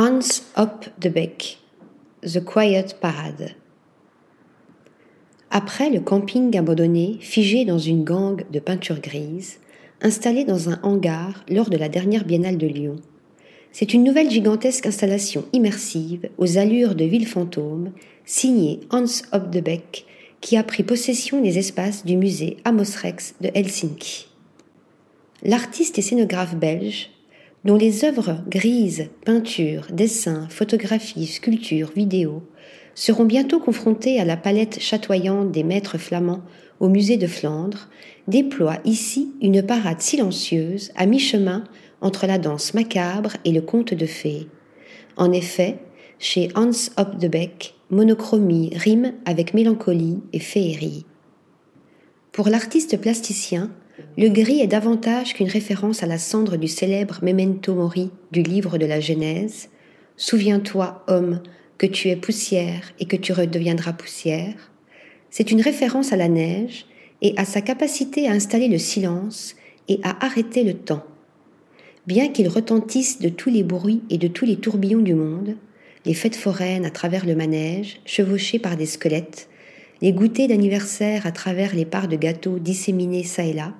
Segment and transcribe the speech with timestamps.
[0.00, 0.44] Hans
[1.00, 1.58] Beck,
[2.22, 3.56] The Quiet Parade.
[5.50, 9.58] Après le camping abandonné, figé dans une gangue de peinture grise,
[10.00, 12.94] installé dans un hangar lors de la dernière biennale de Lyon,
[13.72, 17.90] c'est une nouvelle gigantesque installation immersive aux allures de ville fantôme,
[18.24, 20.06] signée Hans Hop de Beck,
[20.40, 24.28] qui a pris possession des espaces du musée Amos Rex de Helsinki.
[25.42, 27.10] L'artiste et scénographe belge
[27.64, 32.42] dont les œuvres grises, peintures, dessins, photographies, sculptures, vidéos,
[32.94, 36.42] seront bientôt confrontées à la palette chatoyante des maîtres flamands
[36.80, 37.88] au musée de Flandre,
[38.26, 41.64] déploie ici une parade silencieuse à mi-chemin
[42.00, 44.46] entre la danse macabre et le conte de fées.
[45.16, 45.78] En effet,
[46.18, 51.06] chez Hans Hop de Beck, monochromie rime avec mélancolie et féerie.
[52.32, 53.70] Pour l'artiste plasticien,
[54.18, 58.76] le gris est davantage qu'une référence à la cendre du célèbre Memento Mori du livre
[58.76, 59.68] de la Genèse.
[60.16, 61.40] Souviens-toi, homme,
[61.78, 64.72] que tu es poussière et que tu redeviendras poussière.
[65.30, 66.86] C'est une référence à la neige
[67.22, 69.54] et à sa capacité à installer le silence
[69.86, 71.04] et à arrêter le temps.
[72.08, 75.54] Bien qu'il retentisse de tous les bruits et de tous les tourbillons du monde,
[76.06, 79.48] les fêtes foraines à travers le manège, chevauchées par des squelettes,
[80.02, 83.74] les goûters d'anniversaire à travers les parts de gâteaux disséminés çà et là,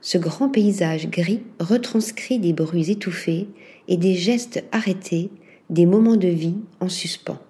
[0.00, 3.48] ce grand paysage gris retranscrit des bruits étouffés
[3.88, 5.30] et des gestes arrêtés,
[5.70, 7.40] des moments de vie en suspens.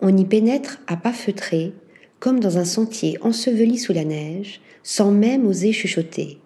[0.00, 1.72] On y pénètre à pas feutrés,
[2.20, 6.38] comme dans un sentier enseveli sous la neige, sans même oser chuchoter.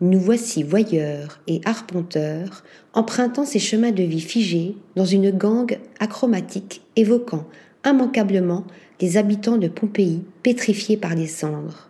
[0.00, 6.82] Nous voici voyeurs et arpenteurs, empruntant ces chemins de vie figés dans une gangue achromatique
[6.96, 7.46] évoquant
[7.84, 8.64] immanquablement
[9.00, 11.87] les habitants de Pompéi pétrifiés par les cendres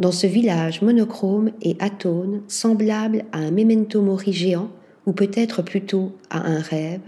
[0.00, 4.70] dans ce village monochrome et atone, semblable à un memento mori géant,
[5.04, 7.02] ou peut-être plutôt à un rêve,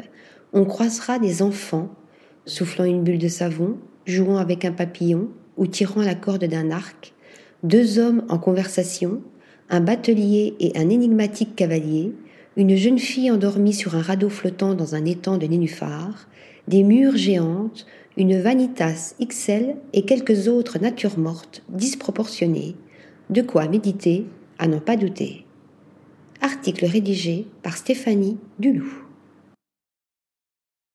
[0.52, 1.88] on croisera des enfants,
[2.44, 7.14] soufflant une bulle de savon, jouant avec un papillon ou tirant la corde d'un arc,
[7.62, 9.22] deux hommes en conversation,
[9.70, 12.12] un batelier et un énigmatique cavalier,
[12.56, 16.28] une jeune fille endormie sur un radeau flottant dans un étang de nénuphars,
[16.68, 17.86] des murs géantes,
[18.16, 22.76] une vanitas XL et quelques autres natures mortes disproportionnées,
[23.30, 24.26] de quoi méditer
[24.58, 25.44] à n'en pas douter.
[26.40, 28.92] Article rédigé par Stéphanie Dulou.